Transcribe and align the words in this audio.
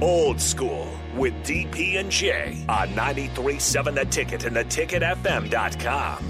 Old 0.00 0.40
School 0.40 0.88
with 1.14 1.34
DP 1.44 2.00
and 2.00 2.10
J 2.10 2.64
on 2.68 2.88
93.7 2.88 3.94
The 3.94 4.04
Ticket 4.06 4.44
and 4.44 4.56
theticketfm.com. 4.56 6.24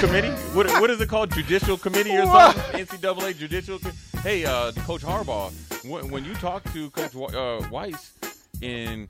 committee? 0.00 0.30
What, 0.54 0.66
what 0.80 0.90
is 0.90 1.00
it 1.00 1.08
called? 1.08 1.30
Judicial 1.32 1.76
committee 1.76 2.16
or 2.16 2.26
something? 2.26 2.86
NCAA 2.86 3.36
judicial. 3.36 3.78
Co- 3.78 3.90
hey, 4.20 4.44
uh, 4.44 4.72
Coach 4.86 5.02
Harbaugh, 5.02 5.52
when, 5.84 6.10
when 6.10 6.24
you 6.24 6.34
talked 6.34 6.72
to 6.72 6.90
Coach 6.90 7.14
uh, 7.34 7.66
Weiss, 7.70 8.12
and 8.62 9.08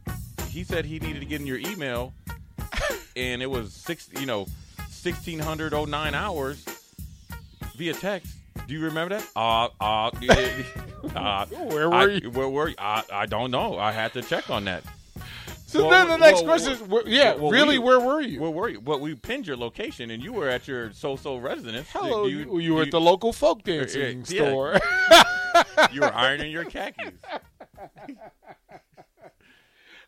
he 0.48 0.64
said 0.64 0.84
he 0.84 0.98
needed 0.98 1.20
to 1.20 1.26
get 1.26 1.40
in 1.40 1.46
your 1.46 1.58
email, 1.58 2.12
and 3.16 3.42
it 3.42 3.50
was 3.50 3.72
six, 3.72 4.08
you 4.18 4.26
know, 4.26 4.46
sixteen 4.88 5.38
hundred 5.38 5.74
oh 5.74 5.84
nine 5.84 6.14
hours 6.14 6.64
via 7.76 7.94
text. 7.94 8.34
Do 8.66 8.74
you 8.74 8.84
remember 8.84 9.18
that? 9.18 9.28
Uh, 9.34 9.68
uh, 9.80 10.10
uh 11.16 11.46
where 11.46 11.88
were 11.88 11.94
I, 11.94 12.06
you? 12.06 12.30
Where 12.30 12.48
were 12.48 12.68
you? 12.68 12.74
I, 12.78 13.02
I 13.12 13.26
don't 13.26 13.50
know. 13.50 13.78
I 13.78 13.92
had 13.92 14.12
to 14.14 14.22
check 14.22 14.50
on 14.50 14.64
that. 14.64 14.84
So 15.66 15.86
Well, 15.86 15.90
then 15.90 16.08
the 16.08 16.16
next 16.16 16.42
well, 16.42 16.56
question 16.56 16.72
is, 16.72 16.82
well, 16.82 17.04
yeah, 17.06 17.36
well, 17.36 17.52
really, 17.52 17.78
we- 17.78 17.84
where 17.84 18.00
were 18.00 18.20
you? 18.20 18.40
Where 18.40 18.50
were 18.50 18.68
you? 18.68 18.80
Well, 18.80 18.98
we 18.98 19.14
pinned 19.14 19.46
your 19.46 19.56
location, 19.56 20.10
and 20.10 20.20
you 20.20 20.32
were 20.32 20.48
at 20.48 20.66
your 20.66 20.92
so-so 20.92 21.36
residence. 21.36 21.86
Hello, 21.92 22.24
Do 22.24 22.30
you, 22.30 22.58
you 22.58 22.74
were 22.74 22.82
at 22.82 22.90
the 22.90 23.00
local 23.00 23.32
folk 23.32 23.62
dancing 23.62 24.24
yeah. 24.26 24.42
store. 24.42 24.80
You 25.92 26.00
were 26.02 26.14
ironing 26.14 26.50
your 26.52 26.64
khakis. 26.64 27.12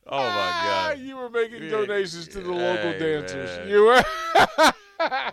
Oh 0.04 0.18
my 0.18 0.24
Ah, 0.28 0.88
God! 0.90 0.98
you 1.00 1.16
were 1.16 1.30
making 1.30 1.68
donations 1.70 2.26
to 2.28 2.40
the 2.40 2.50
local 2.50 2.92
Hey, 2.92 2.98
dancers. 2.98 3.58
man. 3.58 3.68
You 3.68 3.84
were 3.84 4.02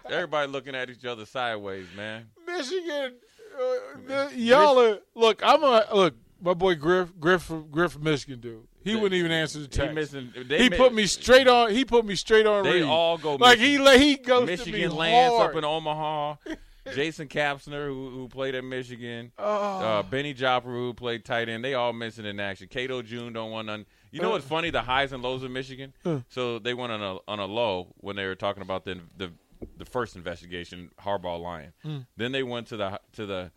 Everybody 0.10 0.52
looking 0.52 0.76
at 0.76 0.90
each 0.90 1.06
other 1.06 1.26
sideways, 1.26 1.88
man. 1.96 2.28
Michigan. 2.46 3.16
Uh, 3.56 3.98
the, 4.08 4.32
y'all 4.36 4.80
are 4.80 5.00
look. 5.16 5.42
I'm 5.44 5.64
a 5.64 5.86
look. 5.94 6.16
My 6.42 6.54
boy 6.54 6.76
Griff, 6.76 7.12
Griff, 7.20 7.42
from- 7.44 7.70
Griff 7.70 7.92
from 7.94 8.04
Michigan, 8.04 8.40
dude. 8.40 8.66
He 8.84 8.96
wouldn't 8.96 9.14
even 9.16 9.32
answer 9.32 9.58
the 9.60 9.66
He 9.66 9.70
text. 9.70 9.94
missing. 9.96 10.32
They 10.48 10.64
He 10.64 10.70
mi- 10.70 10.78
put 10.78 10.94
me 10.94 11.06
straight 11.06 11.48
on. 11.50 11.72
He 11.72 11.84
put 11.84 12.06
me 12.06 12.16
straight 12.16 12.46
on. 12.48 12.64
They 12.64 12.76
read. 12.82 12.84
all 12.84 13.18
go 13.18 13.36
like 13.36 13.58
he 13.60 13.78
Michigan. 13.78 13.86
la- 13.86 13.92
he 13.98 14.16
goes 14.16 14.46
Michigan 14.48 14.74
to 14.74 14.80
me 14.80 14.88
Lance 14.88 15.34
hard. 15.34 15.52
up 15.52 15.58
in 15.58 15.66
Omaha. 15.66 16.36
Jason 16.96 17.28
Kapsner, 17.28 17.88
who, 17.88 18.10
who 18.10 18.28
played 18.28 18.56
at 18.56 18.64
Michigan. 18.64 19.32
Oh. 19.38 19.46
Uh, 19.80 20.04
Bennie 20.04 20.34
Joppru, 20.34 20.66
who 20.66 20.94
played 20.94 21.26
tight 21.26 21.50
end. 21.50 21.64
They 21.64 21.74
all 21.74 21.94
missing 21.94 22.26
in 22.26 22.40
action. 22.40 22.68
Cato 22.70 23.02
June 23.02 23.34
don't 23.34 23.52
want 23.52 23.68
none. 23.68 23.86
You 24.12 24.22
know 24.22 24.30
Uh. 24.30 24.34
what's 24.34 24.46
funny? 24.46 24.70
The 24.70 24.82
highs 24.82 25.12
and 25.14 25.22
lows 25.24 25.44
of 25.44 25.52
Michigan. 25.52 25.94
So 26.30 26.60
they 26.60 26.74
went 26.74 26.92
on 26.92 27.02
a 27.02 27.18
on 27.28 27.40
a 27.40 27.46
low 27.46 27.94
when 27.98 28.16
they 28.16 28.26
were 28.26 28.36
talking 28.36 28.62
about 28.64 28.86
the 28.86 29.00
the 29.18 29.32
the 29.78 29.86
first 29.86 30.16
investigation, 30.16 30.90
Harbaugh 31.02 31.42
lying. 31.42 31.74
Hmm. 31.84 31.98
Then 32.18 32.32
they 32.32 32.44
went 32.44 32.68
to 32.68 32.78
the 32.78 33.00
to 33.14 33.26
the 33.26 33.52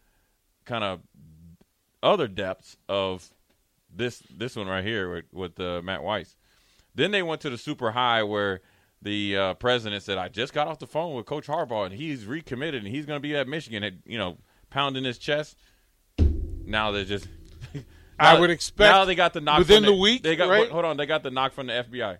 kind 0.64 0.84
of 0.84 1.00
other 2.02 2.26
depths 2.28 2.76
of 2.88 3.32
this 3.94 4.22
this 4.30 4.56
one 4.56 4.66
right 4.66 4.84
here 4.84 5.12
with, 5.12 5.24
with 5.32 5.60
uh, 5.60 5.80
Matt 5.82 6.02
Weiss. 6.02 6.36
Then 6.94 7.10
they 7.10 7.22
went 7.22 7.40
to 7.42 7.50
the 7.50 7.56
super 7.58 7.92
high 7.92 8.22
where 8.22 8.60
the 9.02 9.36
uh, 9.36 9.54
president 9.54 10.02
said, 10.02 10.16
"I 10.18 10.28
just 10.28 10.52
got 10.52 10.68
off 10.68 10.78
the 10.78 10.86
phone 10.86 11.14
with 11.14 11.26
Coach 11.26 11.48
Harbaugh, 11.48 11.86
and 11.86 11.94
he's 11.94 12.24
recommitted, 12.24 12.84
and 12.84 12.94
he's 12.94 13.04
going 13.04 13.16
to 13.16 13.20
be 13.20 13.36
at 13.36 13.48
Michigan." 13.48 13.82
At, 13.82 13.94
you 14.06 14.16
know, 14.16 14.38
pounding 14.70 15.04
his 15.04 15.18
chest. 15.18 15.56
Now 16.64 16.90
they're 16.90 17.04
just. 17.04 17.28
I 18.18 18.38
would 18.38 18.50
expect 18.50 18.92
now 18.92 19.04
they 19.04 19.16
got 19.16 19.32
the 19.32 19.40
knock 19.40 19.58
within 19.58 19.82
from 19.82 19.86
the 19.86 20.00
week, 20.00 20.22
They 20.22 20.36
got 20.36 20.48
right? 20.48 20.70
hold 20.70 20.84
on, 20.84 20.96
they 20.96 21.06
got 21.06 21.24
the 21.24 21.30
knock 21.30 21.52
from 21.52 21.66
the 21.66 21.72
FBI. 21.72 22.18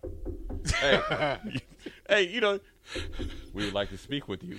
hey, 0.75 1.61
hey, 2.09 2.29
you 2.29 2.41
know, 2.41 2.59
we 3.53 3.65
would 3.65 3.75
like 3.75 3.91
to 3.91 3.99
speak 3.99 4.27
with 4.27 4.43
you. 4.43 4.59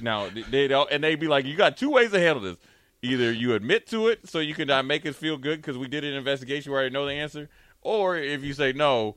Now 0.00 0.28
they 0.50 0.68
don't, 0.68 0.90
and 0.92 1.02
they'd 1.02 1.18
be 1.18 1.28
like, 1.28 1.44
"You 1.44 1.56
got 1.56 1.76
two 1.76 1.90
ways 1.90 2.12
to 2.12 2.20
handle 2.20 2.42
this: 2.42 2.56
either 3.02 3.32
you 3.32 3.54
admit 3.54 3.86
to 3.88 4.08
it, 4.08 4.28
so 4.28 4.38
you 4.38 4.54
can 4.54 4.70
uh, 4.70 4.82
make 4.82 5.06
us 5.06 5.16
feel 5.16 5.36
good 5.38 5.60
because 5.60 5.78
we 5.78 5.88
did 5.88 6.04
an 6.04 6.14
investigation 6.14 6.72
where 6.72 6.84
I 6.84 6.88
know 6.88 7.06
the 7.06 7.12
answer, 7.12 7.48
or 7.80 8.16
if 8.16 8.42
you 8.42 8.52
say 8.52 8.72
no, 8.72 9.16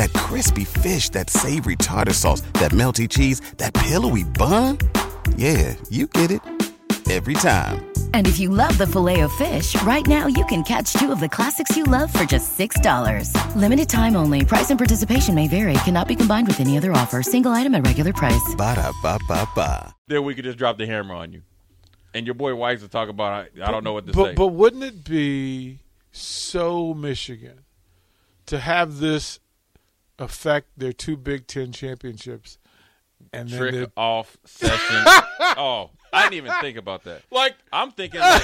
That 0.00 0.14
crispy 0.14 0.64
fish, 0.64 1.10
that 1.10 1.28
savory 1.28 1.76
tartar 1.76 2.14
sauce, 2.14 2.40
that 2.54 2.72
melty 2.72 3.06
cheese, 3.06 3.40
that 3.58 3.74
pillowy 3.74 4.24
bun. 4.24 4.78
Yeah, 5.36 5.74
you 5.90 6.06
get 6.06 6.30
it. 6.30 6.40
Every 7.10 7.34
time. 7.34 7.84
And 8.14 8.26
if 8.26 8.40
you 8.40 8.48
love 8.48 8.78
the 8.78 8.86
filet 8.86 9.20
of 9.20 9.30
fish, 9.32 9.74
right 9.82 10.06
now 10.06 10.26
you 10.26 10.46
can 10.46 10.62
catch 10.62 10.94
two 10.94 11.12
of 11.12 11.20
the 11.20 11.28
classics 11.28 11.76
you 11.76 11.84
love 11.84 12.10
for 12.10 12.24
just 12.24 12.58
$6. 12.58 13.34
Limited 13.56 13.90
time 13.90 14.16
only. 14.16 14.42
Price 14.42 14.70
and 14.70 14.78
participation 14.78 15.34
may 15.34 15.48
vary. 15.48 15.74
Cannot 15.84 16.08
be 16.08 16.16
combined 16.16 16.46
with 16.46 16.60
any 16.60 16.78
other 16.78 16.92
offer. 16.92 17.22
Single 17.22 17.52
item 17.52 17.74
at 17.74 17.86
regular 17.86 18.14
price. 18.14 18.54
Ba-da-ba-ba-ba. 18.56 19.94
then 20.08 20.24
we 20.24 20.34
could 20.34 20.46
just 20.46 20.56
drop 20.56 20.78
the 20.78 20.86
hammer 20.86 21.14
on 21.14 21.34
you." 21.34 21.42
And 22.14 22.24
your 22.24 22.34
boy 22.34 22.54
Weiss 22.54 22.80
will 22.80 22.88
talk 22.88 23.10
about 23.10 23.32
I, 23.34 23.68
I 23.68 23.70
don't 23.70 23.84
know 23.84 23.92
what 23.92 24.06
to 24.06 24.14
but, 24.14 24.24
say. 24.28 24.34
But 24.34 24.46
wouldn't 24.46 24.82
it 24.82 25.04
be 25.04 25.80
so 26.10 26.94
Michigan 26.94 27.64
to 28.46 28.58
have 28.60 28.98
this 28.98 29.40
affect 30.20 30.68
their 30.76 30.92
two 30.92 31.16
Big 31.16 31.46
Ten 31.46 31.72
championships? 31.72 32.58
And 33.32 33.48
then 33.48 33.58
Trick 33.58 33.72
they're- 33.74 33.92
off 33.96 34.36
session. 34.44 34.96
oh, 35.58 35.90
I 36.12 36.22
didn't 36.22 36.34
even 36.34 36.52
think 36.60 36.76
about 36.78 37.04
that. 37.04 37.22
like 37.30 37.54
I'm 37.72 37.90
thinking, 37.90 38.20
like, 38.20 38.42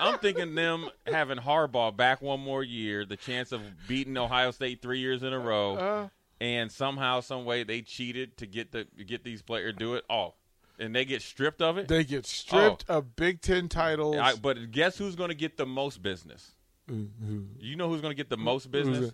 I'm 0.00 0.18
thinking 0.18 0.54
them 0.54 0.88
having 1.06 1.38
Harbaugh 1.38 1.94
back 1.96 2.22
one 2.22 2.40
more 2.40 2.62
year, 2.62 3.04
the 3.04 3.16
chance 3.16 3.52
of 3.52 3.60
beating 3.86 4.16
Ohio 4.16 4.50
State 4.52 4.80
three 4.82 5.00
years 5.00 5.22
in 5.22 5.32
a 5.32 5.38
row, 5.38 5.76
Uh. 5.76 6.08
and 6.40 6.72
somehow, 6.72 7.20
some 7.20 7.44
way, 7.44 7.62
they 7.62 7.82
cheated 7.82 8.36
to 8.38 8.46
get 8.46 8.72
the 8.72 8.86
get 9.06 9.22
these 9.22 9.42
players 9.42 9.74
do 9.76 9.94
it. 9.96 10.04
Oh, 10.08 10.34
and 10.78 10.94
they 10.96 11.04
get 11.04 11.20
stripped 11.22 11.60
of 11.62 11.76
it. 11.78 11.86
they 11.88 12.02
get 12.04 12.24
stripped 12.26 12.84
of 12.88 13.16
Big 13.16 13.42
Ten 13.42 13.68
titles. 13.68 14.16
Oh. 14.16 14.20
I, 14.20 14.34
but 14.34 14.70
guess 14.70 14.96
who's 14.96 15.14
going 15.14 15.28
to 15.30 15.34
get 15.36 15.56
the 15.58 15.66
most 15.66 16.02
business? 16.02 16.52
You 16.88 17.76
know 17.76 17.88
who's 17.88 18.00
going 18.00 18.12
to 18.12 18.16
get 18.16 18.30
the 18.30 18.36
most 18.36 18.70
business? 18.70 19.12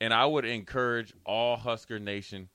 And 0.00 0.14
I 0.14 0.24
would 0.24 0.44
encourage 0.44 1.12
all 1.24 1.56
Husker 1.56 1.98
Nation 1.98 2.48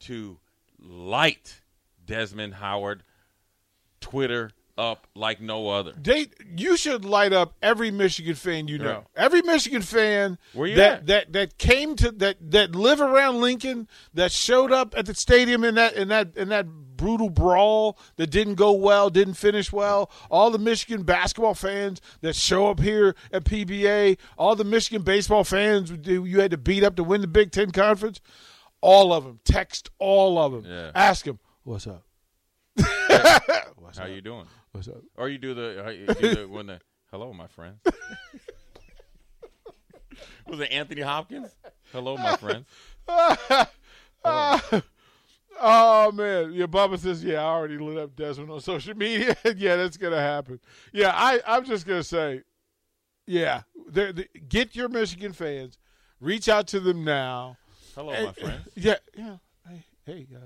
to 0.00 0.38
light 0.80 1.60
Desmond 2.04 2.54
Howard 2.54 3.02
Twitter 4.00 4.50
up 4.78 5.08
like 5.14 5.40
no 5.40 5.70
other. 5.70 5.92
they, 6.00 6.28
you 6.56 6.76
should 6.76 7.04
light 7.04 7.32
up 7.32 7.54
every 7.60 7.90
Michigan 7.90 8.36
fan 8.36 8.68
you 8.68 8.78
know. 8.78 8.92
Right. 8.92 9.04
Every 9.16 9.42
Michigan 9.42 9.82
fan 9.82 10.38
that, 10.54 10.78
at? 10.78 11.06
that 11.06 11.32
that 11.32 11.58
came 11.58 11.96
to 11.96 12.12
that 12.12 12.36
that 12.52 12.74
live 12.76 13.00
around 13.00 13.40
Lincoln, 13.40 13.88
that 14.14 14.30
showed 14.30 14.70
up 14.70 14.94
at 14.96 15.06
the 15.06 15.14
stadium 15.14 15.64
in 15.64 15.74
that 15.74 15.94
in 15.94 16.08
that 16.08 16.36
in 16.36 16.48
that 16.50 16.66
brutal 16.98 17.30
brawl 17.30 17.98
that 18.16 18.26
didn't 18.26 18.56
go 18.56 18.72
well, 18.72 19.08
didn't 19.08 19.34
finish 19.34 19.72
well. 19.72 20.10
All 20.30 20.50
the 20.50 20.58
Michigan 20.58 21.04
basketball 21.04 21.54
fans 21.54 22.02
that 22.20 22.36
show 22.36 22.68
up 22.68 22.80
here 22.80 23.14
at 23.32 23.44
PBA, 23.44 24.18
all 24.36 24.54
the 24.54 24.64
Michigan 24.64 25.00
baseball 25.00 25.44
fans 25.44 25.90
you 26.04 26.40
had 26.40 26.50
to 26.50 26.58
beat 26.58 26.84
up 26.84 26.96
to 26.96 27.04
win 27.04 27.22
the 27.22 27.26
Big 27.26 27.52
Ten 27.52 27.70
conference. 27.70 28.20
All 28.82 29.14
of 29.14 29.24
them. 29.24 29.40
Text 29.44 29.90
all 29.98 30.38
of 30.38 30.52
them. 30.52 30.64
Yeah. 30.70 30.90
Ask 30.94 31.24
them 31.24 31.38
what's 31.62 31.86
up. 31.86 32.04
what's 33.76 33.98
How 33.98 34.06
you 34.06 34.20
doing? 34.20 34.46
What's 34.72 34.88
up? 34.88 35.02
Or 35.16 35.30
you 35.30 35.38
do 35.38 35.54
the, 35.54 35.96
you 35.98 36.14
do 36.14 36.34
the 36.34 36.48
when 36.48 36.66
the 36.66 36.80
hello, 37.10 37.32
my 37.32 37.46
friends. 37.46 37.80
Was 40.46 40.60
it 40.60 40.70
Anthony 40.72 41.02
Hopkins? 41.02 41.54
Hello, 41.92 42.16
my 42.16 42.36
friends. 42.36 42.66
Oh 45.60 46.12
man, 46.12 46.52
yeah. 46.52 46.66
Bubba 46.66 46.98
says, 46.98 47.22
"Yeah, 47.24 47.40
I 47.42 47.46
already 47.46 47.78
lit 47.78 47.98
up 47.98 48.14
Desmond 48.16 48.50
on 48.50 48.60
social 48.60 48.94
media. 48.96 49.36
yeah, 49.56 49.76
that's 49.76 49.96
gonna 49.96 50.20
happen. 50.20 50.60
Yeah, 50.92 51.12
I, 51.14 51.40
I'm 51.46 51.64
just 51.64 51.86
gonna 51.86 52.02
say, 52.04 52.42
yeah, 53.26 53.62
they're, 53.88 54.12
get 54.48 54.76
your 54.76 54.88
Michigan 54.88 55.32
fans, 55.32 55.78
reach 56.20 56.48
out 56.48 56.66
to 56.68 56.80
them 56.80 57.04
now. 57.04 57.56
Hello, 57.94 58.12
my 58.26 58.32
friend. 58.32 58.60
Yeah, 58.76 58.96
yeah. 59.16 59.36
Hey, 59.68 59.82
hey, 60.06 60.26
uh, 60.34 60.38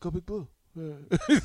go 0.00 0.10
Big 0.10 0.26
Blue. 0.26 0.48
Uh, 0.78 1.38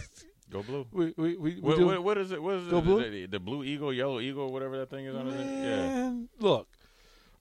Go 0.50 0.63
blue. 0.63 0.88
we, 0.94 1.13
we, 1.18 1.36
we, 1.36 1.51
What, 1.60 1.75
do- 1.77 1.86
what, 1.88 2.01
what 2.01 2.18
is 2.18 2.31
it? 2.31 2.42
What 2.42 2.56
is 2.56 2.69
Go 2.69 2.77
it? 2.77 2.86
blue? 2.86 3.10
The, 3.12 3.25
the 3.25 3.39
blue 3.39 3.65
eagle, 3.65 3.92
yellow 3.92 4.21
eagle, 4.21 4.50
whatever 4.53 4.77
that 4.77 4.89
thing 4.89 5.06
is 5.06 5.13
on 5.13 5.27
it. 5.27 5.45
Yeah. 5.45 5.88
Man, 5.88 6.30
look. 6.39 6.69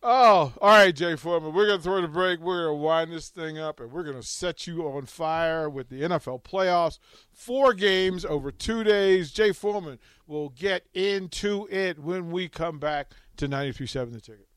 Oh, 0.08 0.52
all 0.62 0.68
right, 0.68 0.94
Jay 0.94 1.16
Foreman. 1.16 1.52
We're 1.52 1.66
going 1.66 1.80
to 1.80 1.82
throw 1.82 2.00
the 2.00 2.06
break. 2.06 2.38
We're 2.38 2.66
going 2.66 2.78
to 2.78 2.80
wind 2.80 3.12
this 3.12 3.28
thing 3.28 3.58
up, 3.58 3.80
and 3.80 3.90
we're 3.90 4.04
going 4.04 4.14
to 4.14 4.22
set 4.22 4.64
you 4.64 4.82
on 4.82 5.06
fire 5.06 5.68
with 5.68 5.88
the 5.88 6.02
NFL 6.02 6.44
playoffs. 6.44 7.00
Four 7.32 7.74
games 7.74 8.24
over 8.24 8.52
two 8.52 8.84
days. 8.84 9.32
Jay 9.32 9.50
Foreman 9.50 9.98
will 10.28 10.50
get 10.50 10.86
into 10.94 11.66
it 11.72 11.98
when 11.98 12.30
we 12.30 12.48
come 12.48 12.78
back 12.78 13.14
to 13.38 13.48
93.7 13.48 14.12
The 14.12 14.20
Ticket. 14.20 14.48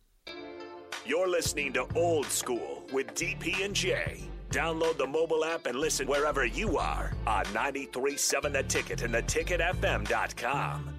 You're 1.03 1.27
listening 1.27 1.73
to 1.73 1.87
Old 1.95 2.27
School 2.27 2.85
with 2.93 3.15
DP 3.15 3.65
and 3.65 3.73
J. 3.73 4.29
Download 4.51 4.99
the 4.99 5.07
mobile 5.07 5.43
app 5.43 5.65
and 5.65 5.79
listen 5.79 6.05
wherever 6.05 6.45
you 6.45 6.77
are 6.77 7.11
on 7.25 7.45
93.7 7.45 8.53
The 8.53 8.61
Ticket 8.61 9.01
and 9.01 9.15
theticketfm.com. 9.15 10.98